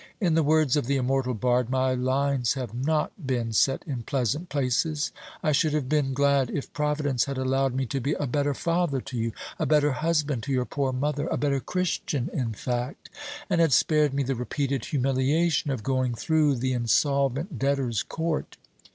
In 0.19 0.33
the 0.33 0.41
words 0.41 0.75
of 0.75 0.87
the 0.87 0.95
immortal 0.95 1.35
bard, 1.35 1.69
my 1.69 1.93
lines 1.93 2.55
have 2.55 2.73
not 2.73 3.11
been 3.27 3.53
set 3.53 3.83
in 3.85 4.01
pleasant 4.01 4.49
places. 4.49 5.11
I 5.43 5.51
should 5.51 5.73
have 5.75 5.87
been 5.87 6.15
glad 6.15 6.49
if 6.49 6.73
Providence 6.73 7.25
had 7.25 7.37
allowed 7.37 7.75
me 7.75 7.85
to 7.85 7.99
be 8.01 8.13
a 8.13 8.25
better 8.25 8.55
father 8.55 8.99
to 8.99 9.15
you, 9.15 9.31
a 9.59 9.67
better 9.67 9.91
husband 9.91 10.41
to 10.41 10.51
your 10.51 10.65
poor 10.65 10.91
mother 10.91 11.27
a 11.27 11.37
better 11.37 11.59
Christian, 11.59 12.31
in 12.33 12.53
fact 12.53 13.11
and 13.47 13.61
had 13.61 13.73
spared 13.73 14.11
me 14.15 14.23
the 14.23 14.33
repeated 14.33 14.85
humiliation 14.85 15.69
of 15.69 15.83
going 15.83 16.15
through 16.15 16.55
the 16.55 16.73
Insolvent 16.73 17.59
Debtors' 17.59 18.01
Court. 18.01 18.57